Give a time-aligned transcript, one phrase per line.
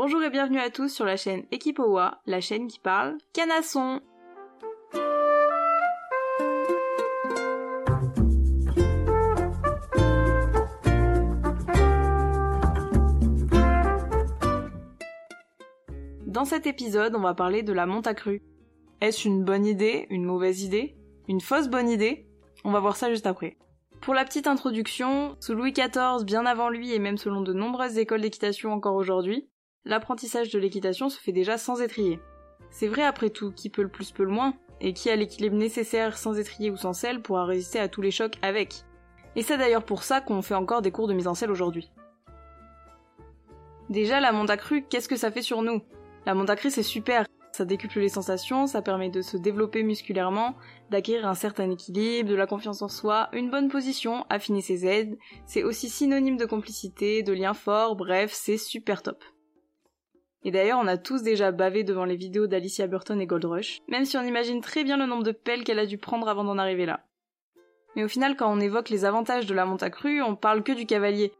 [0.00, 4.00] Bonjour et bienvenue à tous sur la chaîne Équipe OWA, la chaîne qui parle canasson.
[16.26, 18.14] Dans cet épisode, on va parler de la monte à.
[19.00, 20.94] Est-ce une bonne idée, une mauvaise idée,
[21.26, 22.28] une fausse bonne idée?
[22.62, 23.56] On va voir ça juste après.
[24.00, 27.98] Pour la petite introduction, sous Louis XIV, bien avant lui et même selon de nombreuses
[27.98, 29.48] écoles d'équitation encore aujourd'hui,
[29.84, 32.20] l'apprentissage de l'équitation se fait déjà sans étrier.
[32.70, 35.56] C'est vrai après tout, qui peut le plus peut le moins, et qui a l'équilibre
[35.56, 38.84] nécessaire sans étrier ou sans selle pourra résister à tous les chocs avec.
[39.36, 41.90] Et c'est d'ailleurs pour ça qu'on fait encore des cours de mise en selle aujourd'hui.
[43.88, 45.80] Déjà, la monte accrue, qu'est-ce que ça fait sur nous?
[46.26, 47.24] La monte accrue, c'est super.
[47.52, 50.54] Ça décuple les sensations, ça permet de se développer musculairement,
[50.90, 55.18] d'acquérir un certain équilibre, de la confiance en soi, une bonne position, affiner ses aides.
[55.46, 59.24] C'est aussi synonyme de complicité, de lien fort, bref, c'est super top.
[60.44, 63.80] Et d'ailleurs, on a tous déjà bavé devant les vidéos d'Alicia Burton et Gold Rush,
[63.88, 66.44] même si on imagine très bien le nombre de pelles qu'elle a dû prendre avant
[66.44, 67.00] d'en arriver là.
[67.96, 70.62] Mais au final, quand on évoque les avantages de la monte à crue, on parle
[70.62, 71.32] que du cavalier.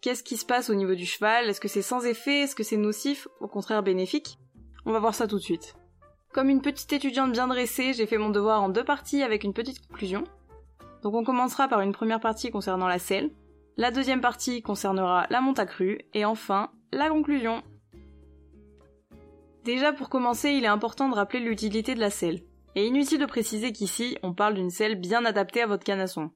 [0.00, 1.48] Qu'est-ce qui se passe au niveau du cheval?
[1.48, 2.42] Est-ce que c'est sans effet?
[2.42, 3.26] Est-ce que c'est nocif?
[3.40, 4.38] Au contraire bénéfique?
[4.84, 5.74] On va voir ça tout de suite.
[6.32, 9.54] Comme une petite étudiante bien dressée, j'ai fait mon devoir en deux parties avec une
[9.54, 10.22] petite conclusion.
[11.02, 13.30] Donc on commencera par une première partie concernant la selle,
[13.78, 17.62] la deuxième partie concernera la monte à crue, et enfin, la conclusion.
[19.66, 22.38] Déjà pour commencer, il est important de rappeler l'utilité de la selle.
[22.76, 26.30] Et inutile de préciser qu'ici, on parle d'une selle bien adaptée à votre canasson.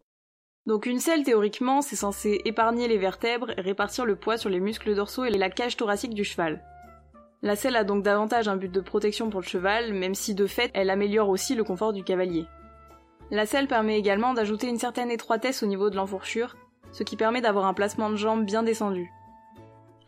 [0.67, 4.59] Donc une selle, théoriquement, c'est censé épargner les vertèbres et répartir le poids sur les
[4.59, 6.64] muscles dorsaux et la cage thoracique du cheval.
[7.42, 10.48] La selle a donc davantage un but de protection pour le cheval, même si de
[10.48, 12.47] fait, elle améliore aussi le confort du cavalier.
[13.31, 16.56] La selle permet également d'ajouter une certaine étroitesse au niveau de l'enfourchure,
[16.91, 19.09] ce qui permet d'avoir un placement de jambes bien descendu.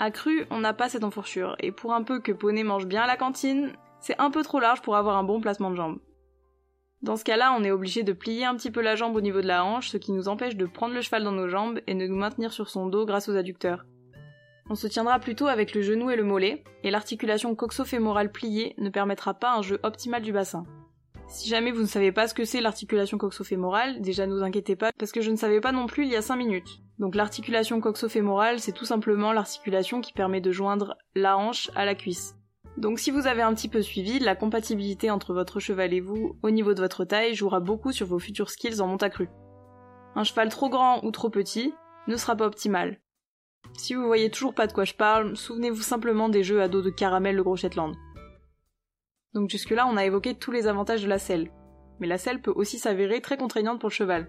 [0.03, 0.11] À
[0.50, 3.17] on n'a pas cette enfourchure, et pour un peu que Poney mange bien à la
[3.17, 6.00] cantine, c'est un peu trop large pour avoir un bon placement de jambes.
[7.03, 9.40] Dans ce cas-là, on est obligé de plier un petit peu la jambe au niveau
[9.40, 11.95] de la hanche, ce qui nous empêche de prendre le cheval dans nos jambes et
[11.95, 13.86] de nous maintenir sur son dos grâce aux adducteurs.
[14.68, 18.90] On se tiendra plutôt avec le genou et le mollet, et l'articulation coxo-fémorale pliée ne
[18.90, 20.64] permettra pas un jeu optimal du bassin.
[21.33, 24.77] Si jamais vous ne savez pas ce que c'est l'articulation coxo-fémorale, déjà ne vous inquiétez
[24.77, 26.83] pas, parce que je ne savais pas non plus il y a 5 minutes.
[26.98, 31.95] Donc l'articulation coxo-fémorale, c'est tout simplement l'articulation qui permet de joindre la hanche à la
[31.95, 32.37] cuisse.
[32.77, 36.37] Donc si vous avez un petit peu suivi, la compatibilité entre votre cheval et vous,
[36.43, 39.31] au niveau de votre taille, jouera beaucoup sur vos futurs skills en monte accrue.
[40.14, 41.73] Un cheval trop grand ou trop petit
[42.09, 43.01] ne sera pas optimal.
[43.79, 46.83] Si vous voyez toujours pas de quoi je parle, souvenez-vous simplement des jeux à dos
[46.83, 47.95] de caramel le Gros Shetland.
[49.35, 51.51] Donc jusque-là, on a évoqué tous les avantages de la selle.
[52.01, 54.29] Mais la selle peut aussi s'avérer très contraignante pour le cheval.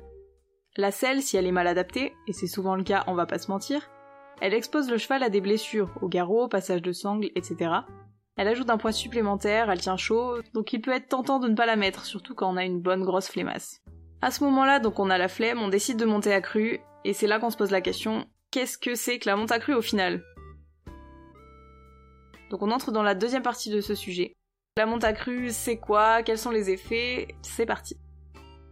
[0.78, 3.38] La selle, si elle est mal adaptée, et c'est souvent le cas, on va pas
[3.38, 3.90] se mentir,
[4.42, 7.72] elle expose le cheval à des blessures, au garrot, passage de sangle, etc.
[8.36, 11.56] Elle ajoute un poids supplémentaire, elle tient chaud, donc il peut être tentant de ne
[11.56, 13.82] pas la mettre, surtout quand on a une bonne grosse flemmasse.
[14.22, 17.14] À ce moment-là, donc on a la flemme, on décide de monter à cru, et
[17.14, 19.76] c'est là qu'on se pose la question, qu'est-ce que c'est que la monte à cru
[19.76, 20.24] au final?
[22.50, 24.34] Donc on entre dans la deuxième partie de ce sujet.
[24.76, 26.24] La monte à cru, c'est quoi?
[26.24, 27.28] Quels sont les effets?
[27.44, 27.96] C'est parti.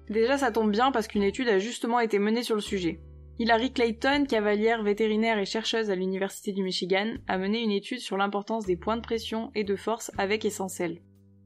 [0.09, 2.99] Déjà, ça tombe bien parce qu'une étude a justement été menée sur le sujet.
[3.37, 8.17] Hilary Clayton, cavalière vétérinaire et chercheuse à l'Université du Michigan, a mené une étude sur
[8.17, 11.03] l'importance des points de pression et de force avec selle.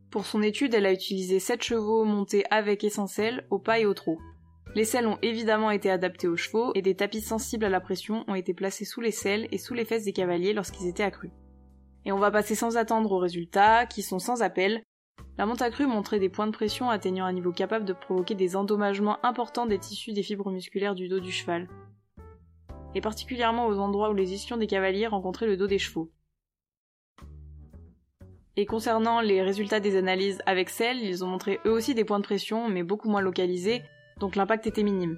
[0.10, 3.94] Pour son étude, elle a utilisé 7 chevaux montés avec selle, au pas et au
[3.94, 4.20] trot.
[4.74, 8.24] Les selles ont évidemment été adaptées aux chevaux et des tapis sensibles à la pression
[8.30, 11.32] ont été placés sous les selles et sous les fesses des cavaliers lorsqu'ils étaient accrus.
[12.06, 14.84] Et on va passer sans attendre aux résultats, qui sont sans appel.
[15.38, 18.56] La monte accrue montrait des points de pression atteignant un niveau capable de provoquer des
[18.56, 21.68] endommagements importants des tissus des fibres musculaires du dos du cheval,
[22.94, 26.12] et particulièrement aux endroits où les ischions des cavaliers rencontraient le dos des chevaux.
[28.56, 32.20] Et concernant les résultats des analyses avec selles, ils ont montré eux aussi des points
[32.20, 33.82] de pression, mais beaucoup moins localisés,
[34.22, 35.18] donc l'impact était minime.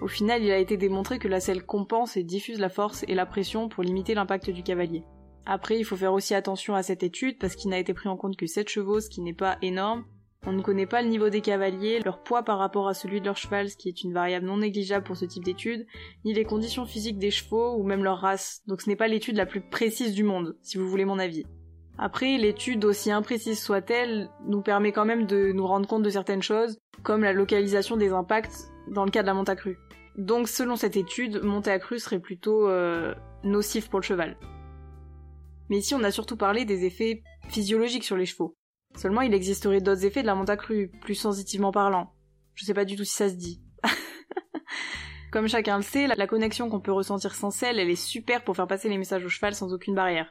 [0.00, 3.14] Au final, il a été démontré que la selle compense et diffuse la force et
[3.14, 5.02] la pression pour limiter l'impact du cavalier.
[5.52, 8.16] Après, il faut faire aussi attention à cette étude parce qu'il n'a été pris en
[8.16, 10.04] compte que 7 chevaux, ce qui n'est pas énorme.
[10.46, 13.26] On ne connaît pas le niveau des cavaliers, leur poids par rapport à celui de
[13.26, 15.88] leur cheval, ce qui est une variable non négligeable pour ce type d'étude,
[16.24, 18.62] ni les conditions physiques des chevaux ou même leur race.
[18.68, 21.44] Donc ce n'est pas l'étude la plus précise du monde, si vous voulez mon avis.
[21.98, 26.42] Après, l'étude, aussi imprécise soit-elle, nous permet quand même de nous rendre compte de certaines
[26.42, 29.80] choses, comme la localisation des impacts dans le cas de la monte accrue.
[30.16, 34.36] Donc selon cette étude, monter accrue serait plutôt euh, nocif pour le cheval.
[35.70, 38.56] Mais ici on a surtout parlé des effets physiologiques sur les chevaux.
[38.96, 42.12] Seulement il existerait d'autres effets de la monte accrue, plus sensitivement parlant.
[42.54, 43.62] Je sais pas du tout si ça se dit.
[45.32, 48.56] Comme chacun le sait, la connexion qu'on peut ressentir sans selle, elle est super pour
[48.56, 50.28] faire passer les messages au cheval sans aucune barrière.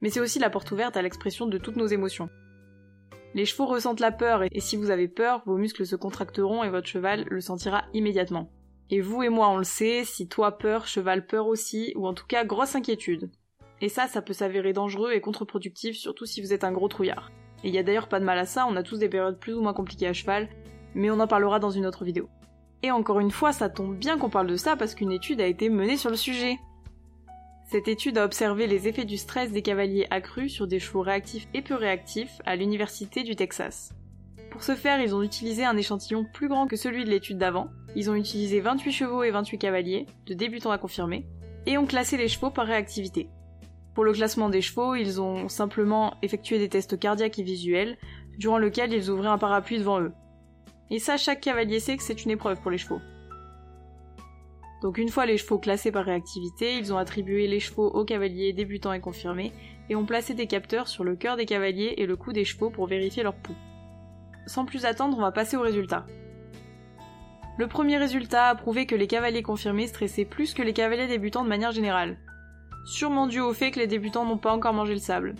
[0.00, 2.30] mais c'est aussi la porte ouverte à l'expression de toutes nos émotions.
[3.34, 6.70] Les chevaux ressentent la peur et si vous avez peur, vos muscles se contracteront et
[6.70, 8.50] votre cheval le sentira immédiatement.
[8.88, 12.14] Et vous et moi on le sait, si toi peur, cheval peur aussi, ou en
[12.14, 13.30] tout cas grosse inquiétude.
[13.80, 17.30] Et ça, ça peut s'avérer dangereux et contre-productif, surtout si vous êtes un gros trouillard.
[17.64, 19.38] Et il y a d'ailleurs pas de mal à ça, on a tous des périodes
[19.38, 20.48] plus ou moins compliquées à cheval,
[20.94, 22.28] mais on en parlera dans une autre vidéo.
[22.82, 25.46] Et encore une fois, ça tombe bien qu'on parle de ça parce qu'une étude a
[25.46, 26.56] été menée sur le sujet.
[27.70, 31.48] Cette étude a observé les effets du stress des cavaliers accrus sur des chevaux réactifs
[31.54, 33.92] et peu réactifs à l'Université du Texas.
[34.50, 37.68] Pour ce faire, ils ont utilisé un échantillon plus grand que celui de l'étude d'avant.
[37.94, 41.26] Ils ont utilisé 28 chevaux et 28 cavaliers, de débutants à confirmés,
[41.66, 43.28] et ont classé les chevaux par réactivité.
[43.98, 47.98] Pour le classement des chevaux, ils ont simplement effectué des tests cardiaques et visuels,
[48.38, 50.12] durant lesquels ils ouvraient un parapluie devant eux.
[50.88, 53.00] Et ça, chaque cavalier sait que c'est une épreuve pour les chevaux.
[54.82, 58.52] Donc une fois les chevaux classés par réactivité, ils ont attribué les chevaux aux cavaliers
[58.52, 59.50] débutants et confirmés,
[59.90, 62.70] et ont placé des capteurs sur le cœur des cavaliers et le cou des chevaux
[62.70, 63.58] pour vérifier leur pouls.
[64.46, 66.06] Sans plus attendre, on va passer aux résultats.
[67.58, 71.42] Le premier résultat a prouvé que les cavaliers confirmés stressaient plus que les cavaliers débutants
[71.42, 72.16] de manière générale.
[72.88, 75.34] Sûrement dû au fait que les débutants n'ont pas encore mangé le sable.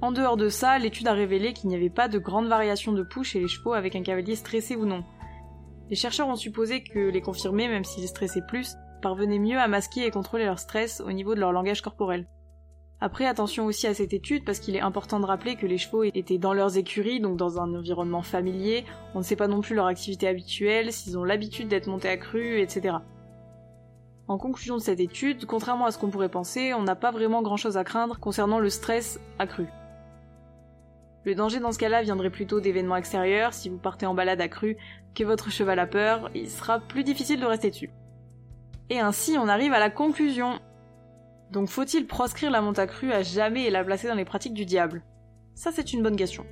[0.00, 3.02] En dehors de ça, l'étude a révélé qu'il n'y avait pas de grande variation de
[3.02, 5.04] pouls chez les chevaux avec un cavalier stressé ou non,
[5.90, 10.06] les chercheurs ont supposé que les confirmés, même s'ils stressaient plus, parvenaient mieux à masquer
[10.06, 12.26] et contrôler leur stress au niveau de leur langage corporel.
[13.00, 16.04] Après, attention aussi à cette étude parce qu'il est important de rappeler que les chevaux
[16.04, 18.84] étaient dans leurs écuries, donc dans un environnement familier,
[19.14, 22.16] on ne sait pas non plus leur activité habituelle, s'ils ont l'habitude d'être montés à
[22.16, 22.96] cru, etc.
[24.26, 27.42] En conclusion de cette étude, contrairement à ce qu'on pourrait penser, on n'a pas vraiment
[27.42, 29.66] grand chose à craindre concernant le stress accru.
[31.24, 34.78] Le danger dans ce cas-là viendrait plutôt d'événements extérieurs, si vous partez en balade accrue,
[35.14, 37.90] que votre cheval a peur, il sera plus difficile de rester dessus.
[38.88, 40.58] Et ainsi on arrive à la conclusion.
[41.50, 44.64] Donc faut-il proscrire la monte accrue à jamais et la placer dans les pratiques du
[44.64, 45.02] diable?
[45.54, 46.46] Ça c'est une bonne question.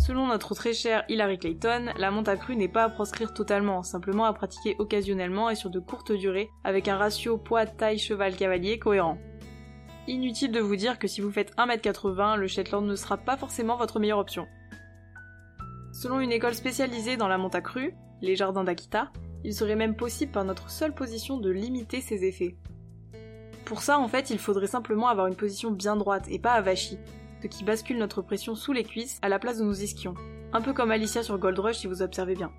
[0.00, 4.24] Selon notre très cher Hilary Clayton, la monte accrue n'est pas à proscrire totalement, simplement
[4.24, 8.78] à pratiquer occasionnellement et sur de courtes durées, avec un ratio poids taille cheval cavalier
[8.78, 9.18] cohérent.
[10.08, 13.76] Inutile de vous dire que si vous faites 1m80, le Shetland ne sera pas forcément
[13.76, 14.48] votre meilleure option.
[15.92, 19.12] Selon une école spécialisée dans la monte accrue, les jardins d'Akita,
[19.44, 22.56] il serait même possible par notre seule position de limiter ses effets.
[23.66, 26.98] Pour ça, en fait, il faudrait simplement avoir une position bien droite et pas avachie,
[27.48, 30.14] qui bascule notre pression sous les cuisses à la place de nos ischions.
[30.52, 32.50] Un peu comme Alicia sur Gold Rush si vous observez bien.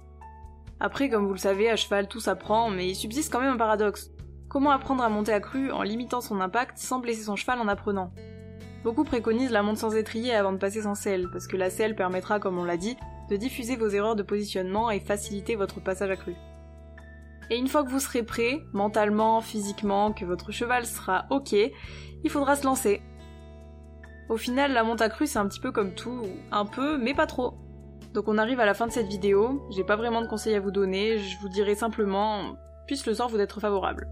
[0.80, 3.58] Après, comme vous le savez, à cheval tout s'apprend, mais il subsiste quand même un
[3.58, 4.12] paradoxe.
[4.50, 7.68] Comment apprendre à monter à cru en limitant son impact sans blesser son cheval en
[7.68, 8.12] apprenant?
[8.84, 11.96] Beaucoup préconisent la monte sans étrier avant de passer sans selle, parce que la selle
[11.96, 12.98] permettra, comme on l'a dit,
[13.30, 16.36] de diffuser vos erreurs de positionnement et faciliter votre passage à cru.
[17.52, 22.30] Et une fois que vous serez prêt, mentalement, physiquement, que votre cheval sera ok, il
[22.30, 23.02] faudra se lancer.
[24.32, 26.22] Au final, la monte à cru c'est un petit peu comme tout,
[26.54, 27.56] un peu, mais pas trop.
[28.14, 30.62] Donc on arrive à la fin de cette vidéo, j'ai pas vraiment de conseils à
[30.62, 32.56] vous donner, je vous dirai simplement,
[32.88, 34.08] puisse le sort vous être favorable.